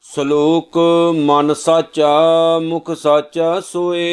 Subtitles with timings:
[0.00, 0.78] ਸ਼ਲੋਕ
[1.16, 2.20] ਮਨ ਸਾਚਾ,
[2.58, 4.06] ਮੁਖ ਸਾਚਾ ਸੋਏ।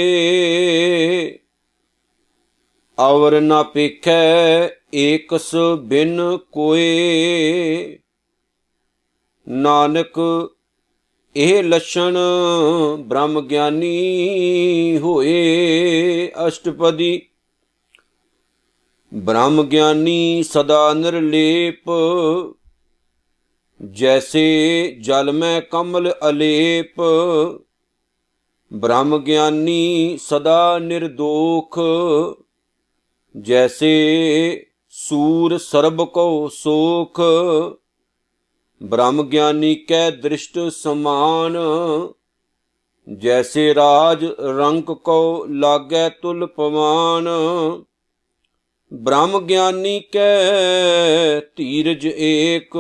[3.00, 8.00] ਔਰ ਨਾ ਪੇਖੈ ਏਕਸ ਬਿਨ ਕੋਏ।
[9.50, 10.50] ਨਾਨਕ,
[11.36, 12.18] ਇਹ ਲਛਣ
[13.00, 14.18] ਬ੍ਰਹਮ ਗਿਆਨੀ
[15.04, 17.22] ਹੋਏ। ਅਸ਼ਟਪਦੀ
[19.14, 21.90] ਬ੍ਰਹਮ ਗਿਆਨੀ ਸਦਾ ਨਿਰਲੇਪ,
[23.80, 27.02] ਜੈਸੇ ਜਲ ਮੈਂ ਕਮਲ ਅਲੇਪ।
[28.72, 31.80] ਬ੍ਰਹਮ ਗਿਆਨੀ ਸਦਾ ਨਿਰਦੋਖ,
[33.36, 37.22] ਜੈਸੇ ਸੂਰ ਸਰਬ ਕੋ ਸੋਖ।
[38.82, 41.58] ਬ੍ਰਹਮ ਗਿਆਨੀ ਕੈ ਦ੍ਰਿਸ਼ਟ ਸਮਾਨ,
[43.08, 44.26] ਜੈਸੇ ਰਾਜ
[44.58, 47.28] ਰੰਕ ਕੋ ਲਾਗੈ ਤੁਲ ਪਵਾਨ।
[48.96, 52.78] ਬ੍ਰਹਮ ਗਿਆਨੀ ਕੈ ਧੀਰਜ ਏਕ।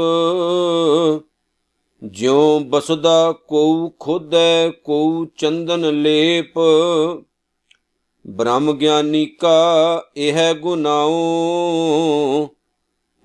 [2.03, 6.59] ਜਿਉ ਬਸਦਾ ਕੋ ਖੁਦੈ ਕੋ ਚੰਦਨ ਲੇਪ।
[8.27, 11.11] ਬ੍ਰਹਮ ਗਿਆਨੀ ਕਾ ਇਹ ਗੁਨਾਉ।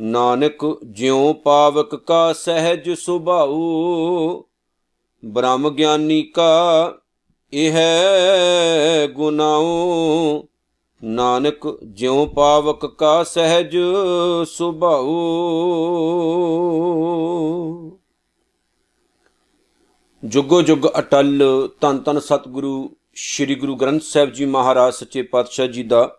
[0.00, 3.62] ਨਾਨਕ ਜਿਉ ਪਾਵਕ ਕਾ ਸਹਿਜ ਸੁਭਾਉ।
[5.24, 6.94] ਬ੍ਰਹਮ ਗਿਆਨੀ ਕਾ
[7.52, 7.78] ਇਹ
[9.08, 10.42] ਗੁਨਾਉ।
[11.04, 13.76] ਨਾਨਕ ਜਿਉ ਪਾਵਕ ਕਾ ਸਹਿਜ
[14.46, 15.08] ਸੁਭਾਉ
[20.24, 21.42] ਜੁਗੋ ਜੁਗ ਅਟਲ
[21.80, 26.18] ਤਨ ਤਨ ਸਤਿਗੁਰੂ ਸ੍ਰੀ ਗੁਰੂ ਗ੍ਰੰਥ ਸਾਹਿਬ ਜੀ ਮਹਾਰਾਜ ਸੱਚੇ ਪਾਤਸ਼ਾਹ ਜੀ ਦਾ।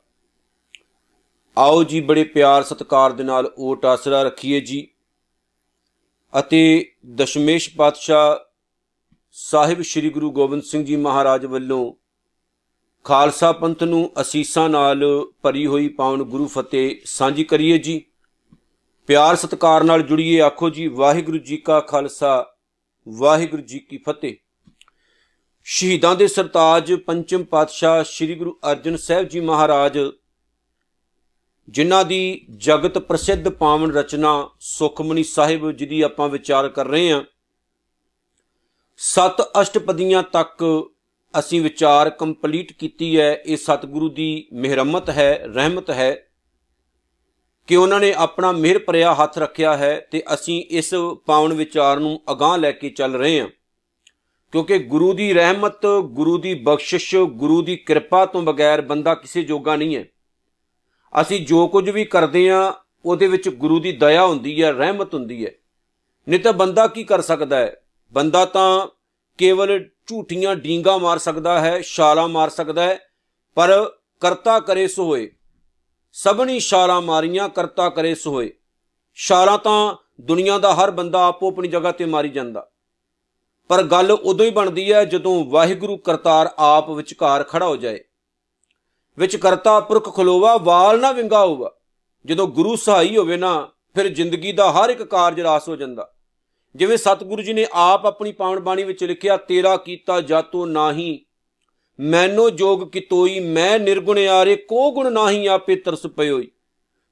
[1.58, 4.88] ਆਓ ਜੀ ਬੜੇ ਪਿਆਰ ਸਤਿਕਾਰ ਦੇ ਨਾਲ ਓਟ ਆਸਰਾ ਰੱਖੀਏ ਜੀ।
[6.39, 8.45] ਅਤੇ ਦਸ਼ਮੇਸ਼ ਪਾਤਸ਼ਾਹ
[9.31, 11.93] ਸਾਹਿਬ ਸ੍ਰੀ ਗੁਰੂ ਗੋਬਿੰਦ ਸਿੰਘ ਜੀ ਮਹਾਰਾਜ ਵੱਲੋਂ
[13.05, 15.03] ਖਾਲਸਾ ਪੰਥ ਨੂੰ ਅਸੀਸਾਂ ਨਾਲ
[15.42, 18.02] ਭਰੀ ਹੋਈ ਪਾਵਨ ਗੁਰੂ ਫਤਿਹ ਸਾਂਝੀ ਕਰੀਏ ਜੀ।
[19.08, 22.45] ਪਿਆਰ ਸਤਿਕਾਰ ਨਾਲ ਜੁੜੀਏ ਆਖੋ ਜੀ, ਵਾਹਿਗੁਰੂ ਜੀ ਕਾ ਖਾਲਸਾ,
[23.08, 24.36] ਵਾਹਿਗੁਰੂ ਜੀ ਕੀ ਫਤਿਹ।
[25.64, 29.99] ਸ਼ਹੀਦਾਂ ਦੇ ਸਰਤਾਜ ਪੰਚਮ ਪਾਤਸ਼ਾਹ ਸ੍ਰੀ ਗੁਰੂ ਅਰਜਨ ਸਾਹਿਬ ਜੀ ਮਹਾਰਾਜ,
[31.70, 37.23] ਜਿਨ੍ਹਾਂ ਦੀ ਜਗਤ ਪ੍ਰਸਿੱਧ ਪਾਵਨ ਰਚਨਾ ਸੁਖਮਨੀ ਸਾਹਿਬ ਜਿਹਦੀ ਆਪਾਂ ਵਿਚਾਰ ਕਰ ਰਹੇ ਹਾਂ,
[38.98, 40.64] ਸਤ ਅਸ਼ਟਪਦੀਆਂ ਤੱਕ
[41.39, 46.25] ਅਸੀਂ ਵਿਚਾਰ ਕੰਪਲੀਟ ਕੀਤੀ ਹੈ, ਇਹ ਸਤਿਗੁਰੂ ਦੀ ਮਿਹਰਮਤ ਹੈ, ਰਹਿਮਤ ਹੈ
[47.67, 50.93] ਕਿ ਉਹਨਾਂ ਨੇ ਆਪਣਾ ਮਿਹਰ ਭਰਿਆ ਹੱਥ ਰੱਖਿਆ ਹੈ ਤੇ ਅਸੀਂ ਇਸ
[51.25, 53.47] ਪਾਵਨ ਵਿਚਾਰ ਨੂੰ ਅਗਾਹ ਲੈ ਕੇ ਚੱਲ ਰਹੇ ਹਾਂ।
[54.51, 59.75] ਕਿਉਂਕਿ ਗੁਰੂ ਦੀ ਰਹਿਮਤ, ਗੁਰੂ ਦੀ ਬਖਸ਼ਿਸ਼, ਗੁਰੂ ਦੀ ਕਿਰਪਾ ਤੋਂ ਬਗੈਰ ਬੰਦਾ ਕਿਸੇ ਜੋਗਾ
[59.75, 60.05] ਨਹੀਂ ਹੈ।
[61.21, 62.73] ਅਸੀਂ ਜੋ ਕੁਝ ਵੀ ਕਰਦੇ ਆ
[63.05, 65.51] ਉਹਦੇ ਵਿੱਚ ਗੁਰੂ ਦੀ ਦਇਆ ਹੁੰਦੀ ਹੈ, ਰਹਿਮਤ ਹੁੰਦੀ ਹੈ।
[66.29, 67.75] ਨਹੀਂ ਤਾਂ ਬੰਦਾ ਕੀ ਕਰ ਸਕਦਾ ਹੈ?
[68.11, 68.87] ਬੰਦਾ ਤਾਂ
[69.37, 72.99] ਕੇਵਲ ਝੂਠੀਆਂ ਡੀਂਗਾ ਮਾਰ ਸਕਦਾ ਹੈ, ਛਾਲਾਂ ਮਾਰ ਸਕਦਾ ਹੈ,
[73.55, 75.31] ਪਰ ਕਰਤਾ ਕਰੇ ਸੋ ਹੋਏ।
[76.14, 78.53] ਸਭਨੀ ਛਾਲਾਂ ਮਾਰੀਆਂ, ਕਰਤਾ ਕਰੇ ਸੋ ਹੋਏ।
[79.15, 82.70] ਛਾਲਾਂ ਤਾਂ ਦੁਨੀਆ ਦਾ ਹਰ ਬੰਦਾ ਆਪੋ ਆਪਣੀ ਜਗ੍ਹਾ ਤੇ ਮਾਰੀ ਜਾਂਦਾ।
[83.67, 87.99] ਪਰ ਗੱਲ ਉਦੋਂ ਹੀ ਬਣਦੀ ਹੈ ਜਦੋਂ ਵਾਹਿਗੁਰੂ ਕਰਤਾਰ ਆਪ ਵਿਚਕਾਰ ਖੜਾ ਹੋ ਜਾਏ।
[89.17, 91.76] ਵਿੱਚ ਕਰਤਾ ਪੁਰਖ ਖਲੋਵਾ, ਵਾਲ ਨਾ ਵਿੰਗਾ ਹੋਵਾ
[92.26, 96.14] ਜਦੋਂ ਗੁਰੂ ਸਹਾਈ ਹੋਵੇ ਨਾ, ਫਿਰ ਜ਼ਿੰਦਗੀ ਦਾ ਹਰ ਇੱਕ ਕਾਰਜ ਰਾਸ ਹੋ ਜਾਂਦਾ।
[96.75, 101.25] ਜਿਵੇਂ ਸਤਿਗੁਰੂ ਜੀ ਨੇ ਆਪ ਆਪਣੀ ਪਾਵਨ ਬਾਣੀ ਵਿੱਚ ਲਿਖਿਆ, ਤੇਰਾ ਕੀਤਾ ਜਾਤੋ ਨਾਹੀ,
[101.99, 106.52] ਮੈਨੋ ਜੋਗ ਕਿਤੋਈ, ਮੈਂ ਨਿਰਗੁਣ ਆਰੇ, ਕੋ ਗੁਣ ਨਾਹੀ ਆਪੇ ਤਰਸ ਪਇਓਈ।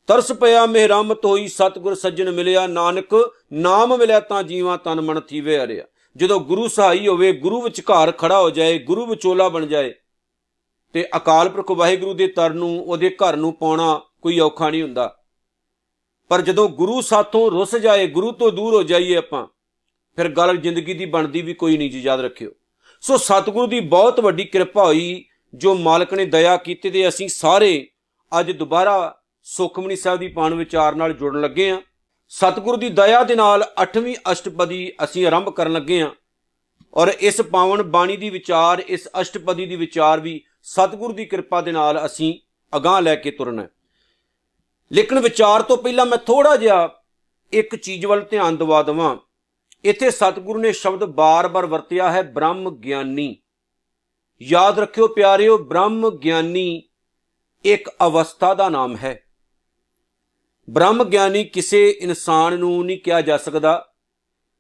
[0.07, 5.57] ਤਰਸ ਪਿਆ, ਮਿਹਰਮਤ ਹੋਈ, ਸਤਿਗੁਰ ਸੱਜਣ ਮਿਲਿਆ, ਨਾਨਕ, ਨਾਮ ਮਿਲਿਆ ਤਾਂ ਜੀਵਾਂ ਤਨ ਮਨ ਥੀਵੇ
[5.57, 5.85] ਹਰਿਆ
[6.15, 9.93] ਜਦੋਂ ਗੁਰੂ ਸਹਾਈ ਹੋਵੇ, ਗੁਰੂ ਵਿਚਕਾਰ ਖੜਾ ਹੋ ਜਾਏ, ਗੁਰੂ ਵਿਚੋਲਾ ਬਣ ਜਾਏ,
[10.93, 15.15] ਤੇ ਅਕਾਲ ਪੁਰਖ ਵਾਹਿਗੁਰੂ ਦੇ ਤਰ ਨੂੰ, ਉਹਦੇ ਘਰ ਨੂੰ ਪਾਉਣਾ ਕੋਈ ਔਖਾ ਨਹੀਂ ਹੁੰਦਾ।
[16.29, 19.47] ਪਰ ਜਦੋਂ ਗੁਰੂ ਸਾਥੋਂ ਰੁੱਸ ਜਾਏ, ਗੁਰੂ ਤੋਂ ਦੂਰ ਹੋ ਜਾਈਏ ਆਪਾਂ,
[20.15, 22.51] ਫਿਰ ਗੱਲ ਜ਼ਿੰਦਗੀ ਦੀ ਬਣਦੀ ਵੀ ਕੋਈ ਨਹੀਂ ਜੀ, ਯਾਦ ਰੱਖਿਓ।
[23.01, 27.87] ਸੋ ਸਤਿਗੁਰੂ ਦੀ ਬਹੁਤ ਵੱਡੀ ਕਿਰਪਾ ਹੋਈ, ਜੋ ਮਾਲਕ ਨੇ ਦਇਆ ਕੀਤੀ ਤੇ ਅਸੀਂ ਸਾਰੇ
[28.39, 31.81] ਅੱਜ ਦੁਬਾਰਾ ਸੁਖਮਨੀ ਸਾਹਿਬ ਦੀ ਪਾਣ ਵਿਚਾਰ ਨਾਲ ਜੁੜਨ ਲੱਗੇ ਆਂ
[32.29, 36.09] ਸਤਿਗੁਰੂ ਦੀ ਦਇਆ ਦੇ ਨਾਲ 8ਵੀਂ ਅਸ਼ਟਪਦੀ ਅਸੀਂ ਆਰੰਭ ਕਰਨ ਲੱਗੇ ਆਂ
[36.93, 41.71] ਔਰ ਇਸ ਪਾਵਨ ਬਾਣੀ ਦੀ ਵਿਚਾਰ, ਇਸ ਅਸ਼ਟਪਦੀ ਦੀ ਵਿਚਾਰ ਵੀ ਸਤਿਗੁਰੂ ਦੀ ਕਿਰਪਾ ਦੇ
[41.71, 42.39] ਨਾਲ ਅਸੀਂ
[42.77, 43.69] ਅਗਾਹ ਲੈ ਕੇ ਤੁਰਨਾ ਹੈ।
[44.91, 46.89] ਲੇਕਿਨ ਵਿਚਾਰ ਤੋਂ ਪਹਿਲਾਂ ਮੈਂ ਥੋੜਾ ਜਿਹਾ
[47.53, 49.15] ਇੱਕ ਚੀਜ਼ ਵੱਲ ਧਿਆਨ ਦਿਵਾ ਦਵਾਂ।
[49.85, 53.35] ਇੱਥੇ ਸਤਿਗੁਰੂ ਨੇ ਸ਼ਬਦ ਬਾਰ-ਬਾਰ ਵਰਤਿਆ ਹੈ, ਬ੍ਰਹਮ ਗਿਆਨੀ।
[54.41, 56.83] ਯਾਦ ਰੱਖਿਓ ਪਿਆਰਿਓ, ਬ੍ਰਹਮ ਗਿਆਨੀ
[57.65, 59.19] ਇੱਕ ਅਵਸਥਾ ਦਾ ਨਾਮ ਹੈ।
[60.67, 63.93] ਬ੍ਰਹਮ ਗਿਆਨੀ ਕਿਸੇ ਇਨਸਾਨ ਨੂੰ ਨਹੀਂ ਕਿਹਾ ਜਾ ਸਕਦਾ।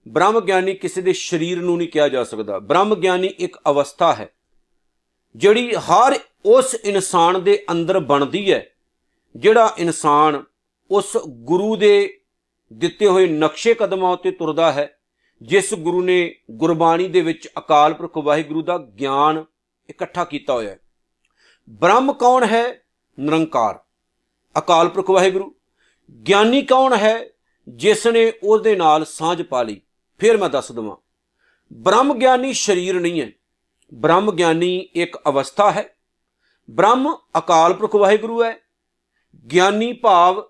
[0.07, 4.29] ਬ੍ਰਹਮ ਗਿਆਨੀ ਕਿਸੇ ਦੇ ਸਰੀਰ ਨੂੰ ਨਹੀਂ ਕਿਹਾ ਜਾ ਸਕਦਾ। ਬ੍ਰਹਮ ਗਿਆਨੀ ਇੱਕ ਅਵਸਥਾ ਹੈ,
[5.35, 8.65] ਜਿਹੜੀ ਹਰ ਉਸ ਇਨਸਾਨ ਦੇ ਅੰਦਰ ਬਣਦੀ ਹੈ।
[9.37, 10.43] ਜਿਹੜਾ ਇਨਸਾਨ
[10.91, 12.21] ਉਸ ਗੁਰੂ ਦੇ
[12.73, 14.99] ਦਿੱਤੇ ਹੋਏ ਨਕਸ਼ੇ ਕਦਮਾਂ ਉੱਤੇ ਤੁਰਦਾ ਹੈ,
[15.41, 19.45] ਜਿਸ ਗੁਰੂ ਨੇ ਗੁਰਬਾਣੀ ਦੇ ਵਿੱਚ ਅਕਾਲ ਪੁਰਖ ਵਾਹਿਗੁਰੂ ਦਾ ਗਿਆਨ
[19.89, 20.79] ਇਕੱਠਾ ਕੀਤਾ ਹੋਇਆ ਹੈ।
[21.69, 22.81] ਬ੍ਰਹਮ ਕੌਣ ਹੈ?
[23.19, 23.79] ਨਿਰੰਕਾਰ।
[24.57, 25.55] ਅਕਾਲ ਪੁਰਖ ਵਾਹਿਗੁਰੂ।
[26.27, 27.29] ਗਿਆਨੀ ਕੌਣ ਹੈ?
[27.69, 29.81] ਜਿਸ ਨੇ ਉਹਦੇ ਨਾਲ ਸਾਂਝ ਪਾ ਲਈ।
[30.19, 30.95] ਫਿਰ ਮੈਂ ਦੱਸ ਦਵਾਂ,
[31.73, 33.31] ਬ੍ਰਹਮ ਗਿਆਨੀ ਸਰੀਰ ਨਹੀਂ ਹੈ।
[33.93, 35.95] ਬ੍ਰਹਮ ਗਿਆਨੀ ਇੱਕ ਅਵਸਥਾ ਹੈ।
[36.71, 38.66] ਬ੍ਰਹਮ ਅਕਾਲ ਪੁਰਖ ਵਾਹਿਗੁਰੂ ਹੈ।
[39.53, 40.43] ਗਿਆਨੀ ਭਾਵ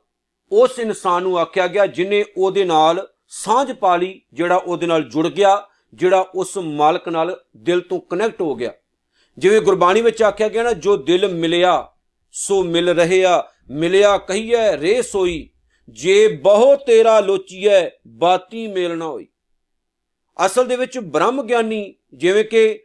[0.52, 5.28] ਉਸ ਇਨਸਾਨ ਨੂੰ ਆਖਿਆ ਗਿਆ ਜਿਨੇ ਉਹਦੇ ਨਾਲ ਸਾਂਝ ਪਾ ਲਈ, ਜਿਹੜਾ ਉਹਦੇ ਨਾਲ ਜੁੜ
[5.28, 8.74] ਗਿਆ, ਜਿਹੜਾ ਉਸ ਮਾਲਕ ਨਾਲ ਦਿਲ ਤੋਂ ਕਨੈਕਟ ਹੋ ਗਿਆ।
[9.38, 11.88] ਜਿਵੇਂ ਗੁਰਬਾਣੀ ਵਿੱਚ ਆਖਿਆ ਗਿਆ ਨਾ, ਜੋ ਦਿਲ ਮਿਲਿਆ,
[12.32, 15.50] ਸੋ ਮਿਲ ਰਹਿਆ, ਮਿਲਿਆ ਕਹੀਐ, ਰੇ ਸੋਈ,
[15.90, 19.28] ਜੇ ਬਹੁ ਤੇਰਾ ਲੋਚੀਐ, ਬਾਤੀ ਮੇਲ ਨਾ ਹੋਈ।
[20.46, 22.84] ਅਸਲ ਦੇ ਵਿੱਚ ਬ੍ਰਹਮ ਗਿਆਨੀ, ਜਿਵੇਂ ਕਿ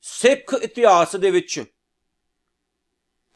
[0.00, 1.64] ਸਿੱਖ ਇਤਿਹਾਸ ਦੇ ਵਿੱਚ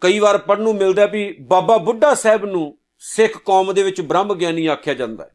[0.00, 4.34] ਕਈ ਵਾਰ ਪੜਨ ਨੂੰ ਮਿਲਦਾ ਵੀ ਬਾਬਾ ਬੁੱਢਾ ਸਾਹਿਬ ਨੂੰ ਸਿੱਖ ਕੌਮ ਦੇ ਵਿੱਚ ਬ੍ਰਹਮ
[4.34, 5.30] ਗਿਆਨੀ ਆਖਿਆ ਜਾਂਦਾ ਹੈ।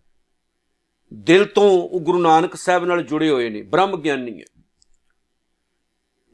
[1.14, 4.46] ਦਿਲ ਤੋਂ ਉਹ ਗੁਰੂ ਨਾਨਕ ਸਾਹਿਬ ਨਾਲ ਜੁੜੇ ਹੋਏ ਨੇ, ਬ੍ਰਹਮ ਗਿਆਨੀ ਹੈ।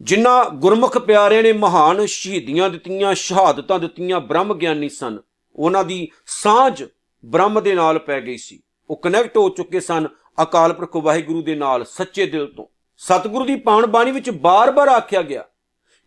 [0.01, 5.19] ਜਿਨ੍ਹਾਂ ਗੁਰਮੁਖ ਪਿਆਰੇ ਨੇ, ਮਹਾਨ ਸ਼ਹੀਦੀਆਂ ਦਿੱਤੀਆਂ, ਸ਼ਹਾਦਤਾਂ ਦਿੱਤੀਆਂ, ਬ੍ਰਹਮ ਗਿਆਨੀ ਸਨ,
[5.55, 6.83] ਉਹਨਾਂ ਦੀ ਸਾਂਝ
[7.25, 10.07] ਬ੍ਰਹਮ ਦੇ ਨਾਲ ਪੈ ਗਈ ਸੀ। ਉਹ ਕਨੈਕਟ ਹੋ ਚੁੱਕੇ ਸਨ
[10.41, 12.65] ਅਕਾਲ ਪੁਰਖ ਵਾਹਿਗੁਰੂ ਦੇ ਨਾਲ, ਸੱਚੇ ਦਿਲ ਤੋਂ।
[12.97, 15.45] ਸਤਿਗੁਰੂ ਦੀ ਪਾਣ ਬਾਣੀ ਵਿੱਚ ਬਾਰ-ਬਾਰ ਆਖਿਆ ਗਿਆ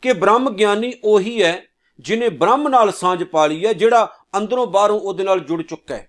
[0.02, 1.66] ਕਿ ਬ੍ਰਹਮ ਗਿਆਨੀ ਉਹੀ ਹੈ
[2.02, 6.08] ਜਿਨੇ ਬ੍ਰਹਮ ਨਾਲ ਸਾਂਝ ਪਾ ਲਈ ਹੈ, ਜਿਹੜਾ ਅੰਦਰੋਂ ਬਾਹਰੋਂ ਉਹਦੇ ਨਾਲ ਜੁੜ ਚੁੱਕਾ ਹੈ।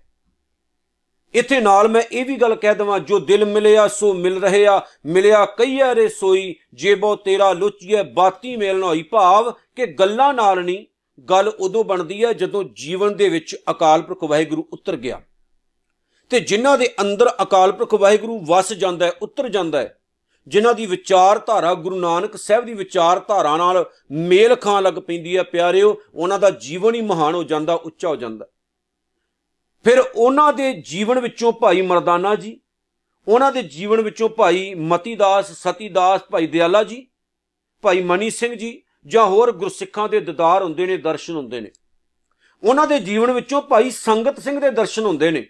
[1.34, 5.44] ਇੱਥੇ ਨਾਲ ਮੈਂ ਇਹ ਵੀ ਗੱਲ ਕਹਿ ਦਵਾਂ, ਜੋ ਦਿਲ ਮਿਲਿਆ ਸੋ ਮਿਲ ਰਹਿਆ ਮਿਲਿਆ
[5.46, 10.86] ਕਈਆ ਰੇ ਸੋਈ, ਜੇਬੋ ਤੇਰਾ ਲੁੱਚੀਏ ਬਾਤੀ ਮੇਲ ਨਾ ਹੋਈ ਭਾਵ ਕਿ ਗੱਲਾਂ ਨਾਲ ਨਹੀਂ,
[11.22, 15.20] ਗੱਲ ਉਦੋਂ ਬਣਦੀ ਹੈ ਜਦੋਂ ਜੀਵਨ ਦੇ ਵਿੱਚ ਅਕਾਲ ਪੁਰਖ ਵਾਹਿਗੁਰੂ ਉਤਰ ਗਿਆ।
[16.30, 19.98] ਤੇ ਜਿਨ੍ਹਾਂ ਦੇ ਅੰਦਰ ਅਕਾਲ ਪੁਰਖ ਵਾਹਿਗੁਰੂ ਵਸ ਜਾਂਦਾ ਹੈ, ਉਤਰ ਜਾਂਦਾ ਹੈ
[20.48, 25.96] ਜਿਨ੍ਹਾਂ ਦੀ ਵਿਚਾਰਧਾਰਾ ਗੁਰੂ ਨਾਨਕ ਸਾਹਿਬ ਦੀ ਵਿਚਾਰਧਾਰਾ ਨਾਲ ਮੇਲ ਖਾਣ ਲੱਗ ਪੈਂਦੀ ਹੈ, ਪਿਆਰਿਓ,
[26.14, 28.46] ਉਹਨਾਂ ਦਾ ਜੀਵਨ ਹੀ ਮਹਾਨ ਹੋ ਜਾਂਦਾ, ਉੱਚਾ ਹੋ ਜਾਂਦਾ।
[29.84, 32.60] ਫਿਰ ਉਹਨਾਂ ਦੇ ਜੀਵਨ ਵਿੱਚੋਂ ਭਾਈ ਮਰਦਾਨਾ ਜੀ,
[33.28, 37.06] ਉਹਨਾਂ ਦੇ ਜੀਵਨ ਵਿੱਚੋਂ ਭਾਈ ਮਤੀਦਾਸ, ਸਤੀਦਾਸ, ਭਾਈ ਦਿਆਲਾ ਜੀ,
[37.84, 41.70] ਭਾਈ ਮਨੀ ਸਿੰਘ ਜੀ, ਜਾਂ ਹੋਰ ਗੁਰਸਿੱਖਾਂ ਦੇ ਦਦਾਰ ਹੁੰਦੇ ਨੇ, ਦਰਸ਼ਨ ਹੁੰਦੇ ਨੇ।
[42.62, 45.46] ਉਹਨਾਂ ਦੇ ਜੀਵਨ ਵਿੱਚੋਂ ਭਾਈ ਸੰਗਤ ਸਿੰਘ ਦੇ ਦਰਸ਼ਨ ਹੁੰਦੇ ਨੇ,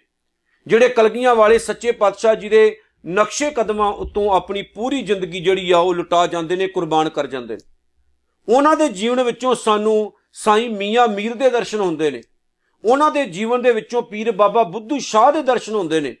[0.67, 5.77] ਜਿਹੜੇ ਕਲਗੀਆਂ ਵਾਲੇ ਸੱਚੇ ਪਾਤਸ਼ਾਹ ਜੀ ਦੇ ਨਕਸ਼ੇ ਕਦਮਾਂ ਉਤੋਂ ਆਪਣੀ ਪੂਰੀ ਜ਼ਿੰਦਗੀ ਜਿਹੜੀ ਆ
[5.77, 7.73] ਉਹ ਲੁਟਾ ਜਾਂਦੇ ਨੇ, ਕੁਰਬਾਨ ਕਰ ਜਾਂਦੇ ਨੇ।
[8.55, 12.21] ਉਹਨਾਂ ਦੇ ਜੀਵਨ ਵਿੱਚੋਂ ਸਾਨੂੰ ਸਾਈਂ ਮੀਆਂ ਮੀਰ ਦੇ ਦਰਸ਼ਨ ਹੁੰਦੇ ਨੇ।
[12.85, 16.15] ਉਹਨਾਂ ਦੇ ਜੀਵਨ ਦੇ ਵਿੱਚੋਂ ਪੀਰ ਬਾਬਾ ਬੁੱਧੂ ਸ਼ਾਹ ਦੇ ਦਰਸ਼ਨ ਹੁੰਦੇ ਨੇ।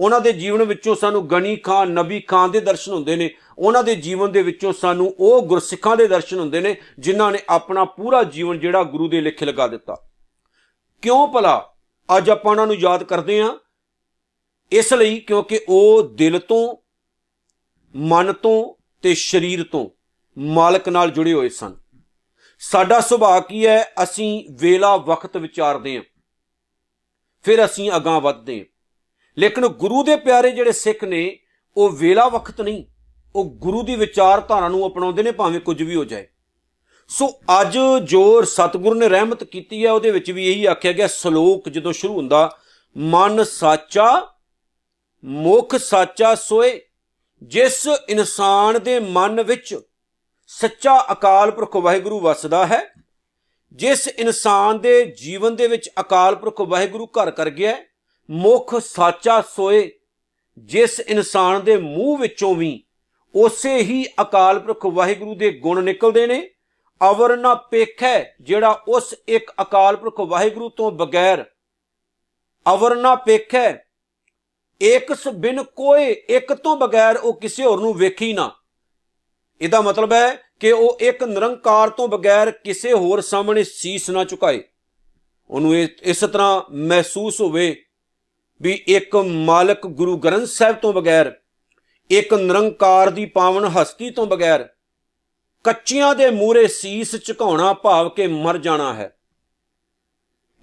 [0.00, 3.94] ਉਹਨਾਂ ਦੇ ਜੀਵਨ ਵਿੱਚੋਂ ਸਾਨੂੰ ਗਣੀ ਖਾਨ, ਨਬੀ ਖਾਨ ਦੇ ਦਰਸ਼ਨ ਹੁੰਦੇ ਨੇ। ਉਹਨਾਂ ਦੇ
[3.96, 8.58] ਜੀਵਨ ਦੇ ਵਿੱਚੋਂ ਸਾਨੂੰ ਉਹ ਗੁਰਸਿੱਖਾਂ ਦੇ ਦਰਸ਼ਨ ਹੁੰਦੇ ਨੇ, ਜਿਨ੍ਹਾਂ ਨੇ ਆਪਣਾ ਪੂਰਾ ਜੀਵਨ
[8.58, 9.96] ਜਿਹੜਾ ਗੁਰੂ ਦੇ ਲਿਖੇ ਲਗਾ ਦਿੱਤਾ।
[11.02, 11.74] ਕਿਉਂ ਭਲਾ?
[12.16, 13.58] ਅੱਜ ਆਪਾਂ ਉਹਨਾਂ ਨੂੰ ਯਾਦ ਕਰਦੇ ਆਂ
[14.72, 16.76] ਇਸ ਲਈ ਕਿਉਂਕਿ ਉਹ ਦਿਲ ਤੋਂ,
[17.96, 19.90] ਮਨ ਤੋਂ ਤੇ ਸਰੀਰ ਤੋਂ
[20.38, 21.76] ਮਾਲਕ ਨਾਲ ਜੁੜੇ ਹੋਏ ਸਨ।
[22.58, 23.92] ਸਾਡਾ ਸੁਭਾਅ ਕੀ ਹੈ?
[24.02, 26.02] ਅਸੀਂ ਵੇਲਾ ਵਕਤ ਵਿਚਾਰਦੇ ਹਾਂ।
[27.42, 28.64] ਫਿਰ ਅਸੀਂ ਅਗਾਹ ਵਧਦੇ ਹਾਂ।
[29.38, 31.38] ਲੇਕਿਨ ਗੁਰੂ ਦੇ ਪਿਆਰੇ ਜਿਹੜੇ ਸਿੱਖ ਨੇ,
[31.76, 32.84] ਉਹ ਵੇਲਾ ਵਕਤ ਨਹੀਂ।
[33.36, 36.28] ਉਹ ਗੁਰੂ ਦੀ ਵਿਚਾਰਧਾਰਾ ਨੂੰ ਅਪਣਾਉਂਦੇ ਨੇ, ਭਾਵੇਂ ਕੁਝ ਵੀ ਹੋ ਜਾਏ।
[37.08, 41.68] ਸੋ ਅੱਜ ਜੋ ਸਤਿਗੁਰੂ ਨੇ ਰਹਿਮਤ ਕੀਤੀ ਹੈ, ਉਹਦੇ ਵਿੱਚ ਵੀ ਇਹੀ ਆਖਿਆ ਗਿਆ, ਸ਼ਲੋਕ
[41.68, 42.58] ਜਦੋਂ ਸ਼ੁਰੂ ਹੁੰਦਾ,
[42.96, 44.33] ਮਨ ਸਾਚਾ
[45.24, 46.80] ਮੁਖ ਸਾਚਾ ਸੋਏ,
[47.42, 49.76] ਜਿਸ ਇਨਸਾਨ ਦੇ ਮਨ ਵਿੱਚ
[50.46, 52.80] ਸੱਚਾ ਅਕਾਲ ਪੁਰਖ ਵਾਹਿਗੁਰੂ ਵਸਦਾ ਹੈ,
[53.72, 57.76] ਜਿਸ ਇਨਸਾਨ ਦੇ ਜੀਵਨ ਦੇ ਵਿੱਚ ਅਕਾਲ ਪੁਰਖ ਵਾਹਿਗੁਰੂ ਘਰ ਕਰ ਗਿਆ
[58.30, 59.90] ਮੁਖ ਸਾਚਾ ਸੋਏ,
[60.58, 62.84] ਜਿਸ ਇਨਸਾਨ ਦੇ ਮੂੰਹ ਵਿੱਚੋਂ ਵੀ
[63.34, 66.50] ਉਸੇ ਹੀ ਅਕਾਲ ਪੁਰਖ ਵਾਹਿਗੁਰੂ ਦੇ ਗੁਣ ਨਿਕਲਦੇ ਨੇ,
[67.00, 71.44] ਅਵਰ ਨਾ ਪੇਖੈ ਜਿਹੜਾ ਉਸ ਇੱਕ ਅਕਾਲ ਪੁਰਖ ਵਾਹਿਗੁਰੂ ਤੋਂ ਬਗੈਰ
[72.66, 73.83] ਅਵਰ ਨਾ ਪੇਖੈ
[74.80, 78.50] ਇਕਸ ਬਿਨ ਕੋਏ ਇੱਕ ਤੋਂ ਬਗੈਰ ਉਹ ਕਿਸੇ ਹੋਰ ਨੂੰ ਵੇਖੀ ਨਾ।
[79.60, 84.62] ਇਹਦਾ ਮਤਲਬ ਹੈ ਕਿ ਉਹ ਇੱਕ ਨਿਰੰਕਾਰ ਤੋਂ ਬਗੈਰ ਕਿਸੇ ਹੋਰ ਸਾਹਮਣੇ ਸੀਸ ਨਾ ਝੁਕਾਏ।
[85.50, 87.84] ਉਹਨੂੰ ਇਸ ਤਰ੍ਹਾਂ ਮਹਿਸੂਸ ਹੋਵੇ
[88.60, 91.32] ਵੀ ਇੱਕ ਮਾਲਕ ਗੁਰੂ ਗ੍ਰੰਥ ਸਾਹਿਬ ਤੋਂ ਬਗੈਰ,
[92.10, 94.68] ਇੱਕ ਨਿਰੰਕਾਰ ਦੀ ਪਾਵਨ ਹਸਤੀ ਤੋਂ ਬਗੈਰ,
[95.64, 99.16] ਕੱਚੀਆਂ ਦੇ ਮੂਰੇ ਸੀਸ ਝੁਕਾਉਣਾ ਭਾਵ ਕੇ ਮਰ ਜਾਣਾ ਹੈ।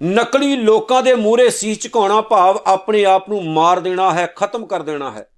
[0.03, 4.81] ਨਕਲੀ ਲੋਕਾਂ ਦੇ ਮੂਰੇ ਸੀਸ ਝੁਕਾਉਣਾ ਭਾਵ ਆਪਣੇ ਆਪ ਨੂੰ ਮਾਰ ਦੇਣਾ ਹੈ, ਖਤਮ ਕਰ
[4.81, 5.31] ਦੇਣਾ ਹੈ।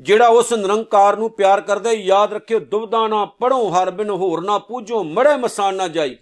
[0.00, 4.58] ਜਿਹੜਾ ਉਸ ਨਿਰੰਕਾਰ ਨੂੰ ਪਿਆਰ ਕਰਦਾ ਯਾਦ ਰੱਖਿਓ ਦੁਬਦਾ ਨਾ ਪੜੋ ਹਰ ਬਿਨ ਹੋਰ ਨਾ
[4.58, 6.16] ਪੂਜੋ ਮੜੇ ਮਸਾਨ ਨਾ ਜਾਈ।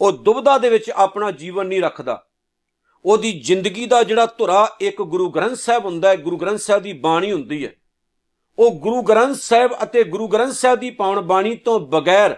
[0.00, 2.26] ਉਹ ਦੁਬਦਾ ਦੇ ਵਿੱਚ ਆਪਣਾ ਜੀਵਨ ਨਹੀਂ ਰੱਖਦਾ।
[3.04, 6.92] ਉਹਦੀ ਜ਼ਿੰਦਗੀ ਦਾ ਜਿਹੜਾ ਧੁਰਾ, ਇੱਕ ਗੁਰੂ ਗ੍ਰੰਥ ਸਾਹਿਬ ਹੁੰਦਾ ਹੈ, ਗੁਰੂ ਗ੍ਰੰਥ ਸਾਹਿਬ ਦੀ
[6.92, 7.72] ਬਾਣੀ ਹੁੰਦੀ ਹੈ।
[8.58, 12.36] ਉਹ ਗੁਰੂ ਗ੍ਰੰਥ ਸਾਹਿਬ ਅਤੇ ਗੁਰੂ ਗ੍ਰੰਥ ਸਾਹਿਬ ਦੀ ਪਾਉਣ ਬਾਣੀ ਤੋਂ ਬਗੈਰ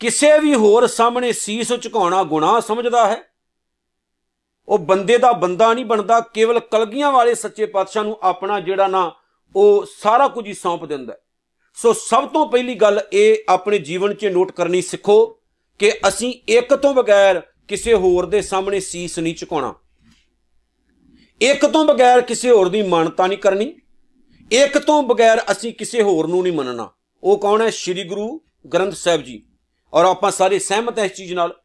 [0.00, 3.29] ਕਿਸੇ ਵੀ ਹੋਰ ਸਾਹਮਣੇ ਸੀਸ ਝੁਕਾਉਣਾ ਗੁਨਾਹ ਸਮਝਦਾ ਹੈ।
[4.70, 9.12] ਉਹ ਬੰਦੇ ਦਾ ਬੰਦਾ ਨਹੀਂ ਬਣਦਾ, ਕੇਵਲ ਕਲਗੀਆਂ ਵਾਲੇ ਸੱਚੇ ਪਾਤਸ਼ਾਹ ਨੂੰ ਆਪਣਾ ਜਿਹੜਾ ਨਾ,
[9.56, 11.16] ਉਹ ਸਾਰਾ ਕੁਝ ਹੀ ਸੌਂਪ ਦਿੰਦਾ
[11.74, 15.38] ਸੋ ਸਭ ਤੋਂ ਪਹਿਲੀ ਗੱਲ ਇਹ, ਆਪਣੇ ਜੀਵਨ 'ਚ ਨੋਟ ਕਰਨੀ ਸਿੱਖੋ
[15.78, 19.74] ਕਿ ਅਸੀਂ ਇੱਕ ਤੋਂ ਬਗੈਰ ਕਿਸੇ ਹੋਰ ਦੇ ਸਾਹਮਣੇ ਸੀਸ ਨਹੀਂ ਝੁਕਾਉਣਾ।
[21.40, 23.76] ਇੱਕ ਤੋਂ ਬਗੈਰ ਕਿਸੇ ਹੋਰ ਦੀ ਮਾਨਤਾ ਨਹੀਂ ਕਰਨੀ।
[24.52, 26.90] ਇੱਕ ਤੋਂ ਬਗੈਰ ਅਸੀਂ ਕਿਸੇ ਹੋਰ ਨੂੰ ਨਹੀਂ ਮੰਨਣਾ।
[27.22, 27.70] ਉਹ ਕੌਣ ਹੈ?
[27.70, 28.40] ਸ੍ਰੀ ਗੁਰੂ
[28.74, 29.42] ਗ੍ਰੰਥ ਸਾਹਿਬ ਜੀ।
[29.94, 31.59] ਔਰ ਆਪਾਂ ਸਾਰੇ ਸਹਿਮਤ ਹੈ ਇਸ ਚੀਜ਼ ਨਾਲ।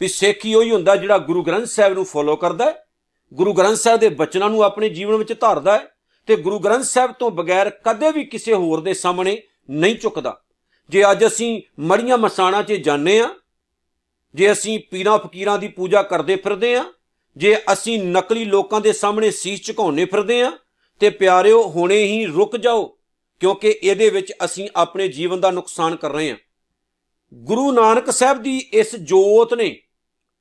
[0.00, 2.84] ਵੀ ਸਿੱਖ ਹੀ ਉਹੀ ਹੁੰਦਾ ਜਿਹੜਾ ਗੁਰੂ ਗ੍ਰੰਥ ਸਾਹਿਬ ਨੂੰ ਫੋਲੋ ਕਰਦਾ ਹੈ,
[3.32, 5.88] ਗੁਰੂ ਗ੍ਰੰਥ ਸਾਹਿਬ ਦੇ ਬਚਨਾਂ ਨੂੰ ਆਪਣੇ ਜੀਵਨ ਵਿੱਚ ਧਾਰਦਾ ਹੈ
[6.28, 9.40] ਤੇ ਗੁਰੂ ਗ੍ਰੰਥ ਸਾਹਿਬ ਤੋਂ ਬਗੈਰ ਕਦੇ ਵੀ ਕਿਸੇ ਹੋਰ ਦੇ ਸਾਹਮਣੇ
[9.70, 10.40] ਨਹੀਂ ਝੁਕਦਾ।
[10.90, 13.28] ਜੇ ਅੱਜ ਅਸੀਂ ਮੜੀਆਂ ਮਸਾਣਾ 'ਚ ਜਾਣੇ ਆ
[14.34, 16.84] ਜੇ ਅਸੀਂ ਪੀਰਾਂ ਫਕੀਰਾਂ ਦੀ ਪੂਜਾ ਕਰਦੇ ਫਿਰਦੇ ਆ
[17.36, 20.50] ਜੇ ਅਸੀਂ ਨਕਲੀ ਲੋਕਾਂ ਦੇ ਸਾਹਮਣੇ ਸੀਸ ਝੁਕਾਉਣੇ ਫਿਰਦੇ ਆ
[21.00, 22.84] ਤੇ ਪਿਆਰਿਓ ਹੁਣੇ ਹੀ ਰੁਕ ਜਾਓ,
[23.40, 26.36] ਕਿਉਂਕਿ ਇਹਦੇ ਵਿੱਚ ਅਸੀਂ ਆਪਣੇ ਜੀਵਨ ਦਾ ਨੁਕਸਾਨ ਕਰ ਰਹੇ ਹਾਂ।
[27.32, 29.68] ਗੁਰੂ ਨਾਨਕ ਸਾਹਿਬ ਦੀ ਇਸ ਜੋਤ ਨੇ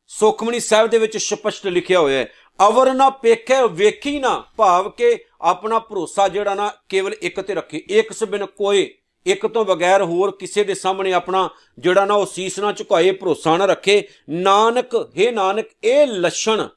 [0.08, 2.32] ਸੁਖਮਨੀ ਸਾਹਿਬ ਦੇ ਵਿੱਚ ਸਪਸ਼ਟ ਲਿਖਿਆ ਹੋਇਆ ਹੈ,
[2.68, 7.84] ਅਵਰ ਨਾ ਪੇਖੇ, ਵੇਖੀ ਨਾ ਭਾਵ ਕਿ ਆਪਣਾ ਭਰੋਸਾ ਜਿਹੜਾ ਨਾ ਕੇਵਲ ਇੱਕ ਤੇ ਰੱਖੇ।
[7.90, 8.90] ਇੱਕ ਸਬਿਨ ਕੋਏ
[9.26, 11.50] ਇੱਕ ਤੋਂ ਬਗੈਰ ਹੋਰ ਕਿਸੇ ਦੇ ਸਾਹਮਣੇ ਆਪਣਾ
[11.80, 16.68] ਜਿਹੜਾ ਨਾ ਉਹ ਸੀਸ ਨਾ ਝੁਕਾਏ, ਭਰੋਸਾ ਨਾ ਰੱਖੇ। ਨਾਨਕ, ਹੈ ਨਾਨਕ, ਇਹ ਲੱਛਣ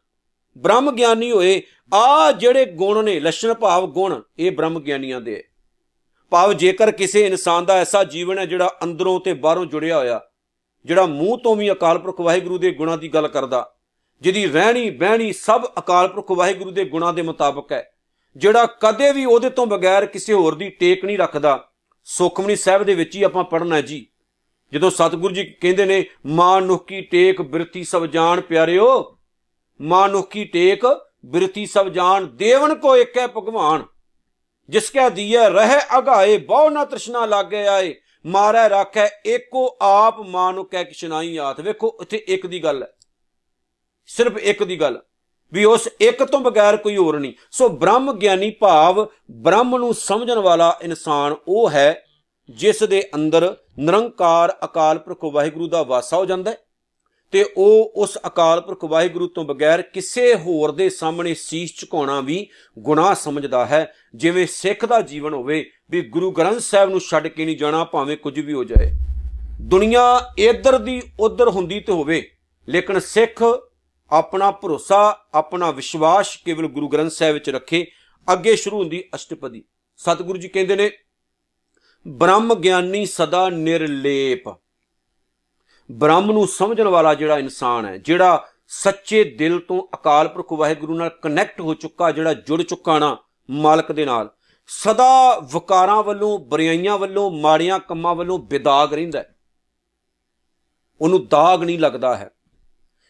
[0.59, 1.63] ਬ੍ਰਹਮ ਗਿਆਨੀ ਹੋਏ।
[1.95, 5.45] ਆ ਜਿਹੜੇ ਗੁਣ ਨੇ, ਲੱਛਣ ਭਾਵ ਗੁਣ, ਇਹ ਬ੍ਰਹਮ ਗਿਆਨੀਆਂ ਦੇ
[6.31, 10.21] ਭਾਵ ਜੇਕਰ ਕਿਸੇ ਇਨਸਾਨ ਦਾ ਐਸਾ ਜੀਵਨ ਹੈ ਜਿਹੜਾ ਅੰਦਰੋਂ ਤੇ ਬਾਹਰੋਂ ਜੁੜਿਆ ਹੋਇਆ
[10.87, 13.71] ਜਿਹੜਾ ਮੂੰਹ ਤੋਂ ਵੀ ਅਕਾਲ ਪੁਰਖ ਵਾਹਿਗੁਰੂ ਦੇ ਗੁਣਾਂ ਦੀ ਗੱਲ ਕਰਦਾ,
[14.23, 17.91] ਜਿਹਦੀ ਰਹਿਣੀ, ਬਹਿਣੀ ਸਭ ਅਕਾਲ ਪੁਰਖ ਵਾਹਿਗੁਰੂ ਦੇ ਗੁਣਾਂ ਦੇ ਮੁਤਾਬਕ ਹੈ,
[18.37, 21.59] ਜਿਹੜਾ ਕਦੇ ਵੀ ਉਹਦੇ ਤੋਂ ਬਗੈਰ ਕਿਸੇ ਹੋਰ ਦੀ ਟੇਕ ਨਹੀਂ ਰੱਖਦਾ,
[22.07, 24.07] ਸੁਖਮਨੀ ਸਾਹਿਬ ਦੇ ਵਿੱਚ ਹੀ ਆਪਾਂ ਪੜਨਾ ਜੀ।
[24.73, 29.17] ਜਦੋਂ ਸਤਿਗੁਰੂ ਜੀ ਕਹਿੰਦੇ ਨੇ, ਮਾਨੁਖ ਕੀ ਟੇਕ ਬਿਰਤੀ ਸਭ ਜਾਣ ਪਿਆਰਿਓ,
[29.81, 30.87] ਮਾਨੁਖ ਕੀ ਟੇਕ
[31.27, 33.85] ਬਿਰਤੀ ਸਭ ਜਾਣ, ਦੇਵਨ ਕੋ ਇੱਕ ਹੈ ਭਗਵਾਨ।
[34.69, 37.95] ਜਿਸ ਕੈ ਦੀਏ ਰਹਿ ਅਗਾਏ, ਬਹੁ ਨਾ ਤ੍ਰਿਸ਼ਨਾ ਲਾਗੇ ਆਏ
[38.27, 42.89] ਮਾਰੈ ਰੱਖੈ, ਏਕੋ ਆਪ ਮਾਨੁਕ ਕੈ ਕਿਛਨਾਈ ਆਤ। ਵੇਖੋ, ਇੱਥੇ ਇੱਕ ਦੀ ਗੱਲ ਹੈ।
[44.07, 45.03] ਸਿਰਫ ਇੱਕ ਦੀ ਗੱਲ।
[45.53, 50.39] ਵੀ ਉਸ ਇੱਕ ਤੋਂ ਬਗੈਰ ਕੋਈ ਹੋਰ ਨਹੀਂ। ਸੋ ਬ੍ਰਹਮ ਗਿਆਨੀ ਭਾਵ ਬ੍ਰਹਮ ਨੂੰ ਸਮਝਣ
[50.39, 52.05] ਵਾਲਾ ਇਨਸਾਨ ਉਹ ਹੈ
[52.51, 56.57] ਜਿਸ ਦੇ ਅੰਦਰ ਨਿਰੰਕਾਰ ਅਕਾਲ ਪੁਰਖ ਵਾਹਿਗੁਰੂ ਦਾ ਵਾਸਾ ਹੋ ਜਾਂਦਾ ਹੈ।
[57.31, 62.47] ਤੇ ਉਹ ਉਸ ਅਕਾਲ ਪੁਰਖ ਵਾਹਿਗੁਰੂ ਤੋਂ ਬਗੈਰ ਕਿਸੇ ਹੋਰ ਦੇ ਸਾਹਮਣੇ ਸੀਸ ਝੁਕਾਉਣਾ ਵੀ
[62.79, 67.45] ਗੁਨਾਹ ਸਮਝਦਾ ਹੈ। ਜਿਵੇਂ ਸਿੱਖ ਦਾ ਜੀਵਨ ਹੋਵੇ, ਵੀ ਗੁਰੂ ਗ੍ਰੰਥ ਸਾਹਿਬ ਨੂੰ ਛੱਡ ਕੇ
[67.45, 68.93] ਨਹੀਂ ਜਾਣਾ, ਭਾਵੇਂ ਕੁਝ ਵੀ ਹੋ ਜਾਏ।
[69.61, 72.31] ਦੁਨੀਆ ਇਧਰ ਦੀ ਉਧਰ ਹੁੰਦੀ ਤੇ ਹੋਵੇ,
[72.69, 73.43] ਲੇਕਿਨ ਸਿੱਖ
[74.11, 77.87] ਆਪਣਾ ਭਰੋਸਾ, ਆਪਣਾ ਵਿਸ਼ਵਾਸ ਕੇਵਲ ਗੁਰੂ ਗ੍ਰੰਥ ਸਾਹਿਬ ਵਿੱਚ ਰੱਖੇ,
[78.33, 79.65] ਅੱਗੇ ਸ਼ੁਰੂ ਹੁੰਦੀ ਅਸ਼ਟਪਦੀ।
[79.97, 80.91] ਸਤਿਗੁਰੂ ਜੀ ਕਹਿੰਦੇ ਨੇ,
[82.09, 84.49] ਬ੍ਰਹਮ ਗਿਆਨੀ ਸਦਾ ਨਿਰਲੇਪ।
[85.91, 91.09] ਬ੍ਰਹਮ ਨੂੰ ਸਮਝਣ ਵਾਲਾ ਜਿਹੜਾ ਇਨਸਾਨ ਹੈ, ਜਿਹੜਾ ਸੱਚੇ ਦਿਲ ਤੋਂ ਅਕਾਲ ਪੁਰਖ ਵਾਹਿਗੁਰੂ ਨਾਲ
[91.23, 93.17] ਕਨੈਕਟ ਹੋ ਚੁੱਕਾ, ਜਿਹੜਾ ਜੁੜ ਚੁੱਕਾ ਨਾ
[93.51, 94.31] ਮਾਲਕ ਦੇ ਨਾਲ,
[94.67, 99.25] ਸਦਾ ਵਕਾਰਾਂ ਵੱਲੋਂ ਬਰਿਆਈਆਂ ਵੱਲੋਂ, ਮਾੜੀਆਂ ਕੰਮਾਂ ਵੱਲੋਂ ਬਿਦਾਗ ਰਹਿੰਦਾ
[101.01, 102.31] ਉਹਨੂੰ ਦਾਗ ਨਹੀਂ ਲੱਗਦਾ ਹੈ।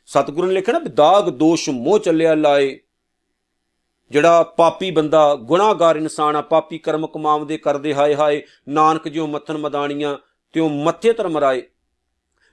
[0.07, 2.79] ਸਤਿਗੁਰੂ ਨੇ ਲਿਖਿਆ ਨਾ ਦਾਗ ਦੋਸ਼ ਮੋਹ ਚੱਲਿਆ ਲਾਏ।
[4.11, 9.57] ਜਿਹੜਾ ਪਾਪੀ ਬੰਦਾ ਗੁਨਾਹਗਾਰ ਇਨਸਾਨ ਆ, ਪਾਪੀ ਕਰਮ ਕਮਾਉਂਦੇ ਕਰਦੇ ਹਾਏ ਹਾਏ ਨਾਨਕ ਜਿਉ ਮੱਥਨ
[9.57, 10.17] ਮਦਾਨੀਆਂ
[10.53, 11.63] ਤਿਉ ਮੱਥੇ ਧਰ ਮਰਾਏ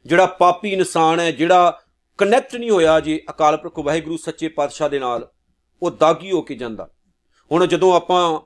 [0.07, 1.79] ਜਿਹੜਾ ਪਾਪੀ ਇਨਸਾਨ ਹੈ, ਜਿਹੜਾ
[2.19, 5.27] ਕਨੈਕਟ ਨਹੀਂ ਹੋਇਆ ਜੀ ਅਕਾਲ ਪੁਰਖ ਵਾਹਿਗੁਰੂ ਸੱਚੇ ਪਾਤਸ਼ਾਹ ਦੇ ਨਾਲ,
[5.81, 6.87] ਉਹ ਦਾਗੀ ਹੋ ਕੇ ਜਾਂਦਾ।
[7.51, 8.39] ਹੁਣ ਜਦੋਂ ਆਪਾਂ